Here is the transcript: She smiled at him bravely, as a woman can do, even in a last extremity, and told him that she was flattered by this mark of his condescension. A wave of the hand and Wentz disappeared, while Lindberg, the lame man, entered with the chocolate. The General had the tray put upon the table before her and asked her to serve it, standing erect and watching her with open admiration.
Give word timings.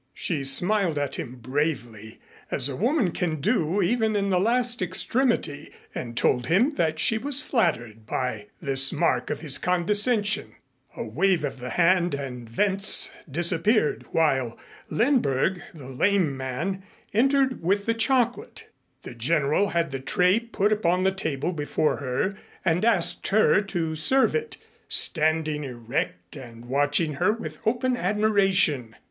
She 0.15 0.43
smiled 0.43 0.97
at 0.97 1.17
him 1.17 1.35
bravely, 1.35 2.19
as 2.49 2.67
a 2.67 2.75
woman 2.75 3.11
can 3.11 3.39
do, 3.39 3.83
even 3.83 4.15
in 4.15 4.33
a 4.33 4.39
last 4.39 4.81
extremity, 4.81 5.71
and 5.93 6.17
told 6.17 6.47
him 6.47 6.71
that 6.73 6.97
she 6.97 7.19
was 7.19 7.43
flattered 7.43 8.07
by 8.07 8.47
this 8.59 8.91
mark 8.91 9.29
of 9.29 9.41
his 9.41 9.59
condescension. 9.59 10.55
A 10.97 11.03
wave 11.03 11.43
of 11.43 11.59
the 11.59 11.69
hand 11.69 12.15
and 12.15 12.49
Wentz 12.57 13.11
disappeared, 13.29 14.05
while 14.09 14.57
Lindberg, 14.89 15.61
the 15.71 15.87
lame 15.87 16.35
man, 16.35 16.81
entered 17.13 17.61
with 17.61 17.85
the 17.85 17.93
chocolate. 17.93 18.69
The 19.03 19.13
General 19.13 19.69
had 19.69 19.91
the 19.91 19.99
tray 19.99 20.39
put 20.39 20.71
upon 20.73 21.03
the 21.03 21.11
table 21.11 21.51
before 21.53 21.97
her 21.97 22.35
and 22.65 22.83
asked 22.83 23.27
her 23.27 23.61
to 23.67 23.95
serve 23.95 24.33
it, 24.33 24.57
standing 24.87 25.63
erect 25.63 26.35
and 26.37 26.65
watching 26.65 27.13
her 27.21 27.31
with 27.33 27.59
open 27.67 27.95
admiration. 27.95 28.95